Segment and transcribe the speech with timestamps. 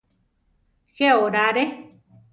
[0.97, 1.63] Je orare.